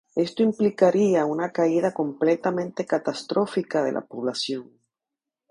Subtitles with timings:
[0.15, 4.79] Esto implicaría una caída completamente catastrófica de la población.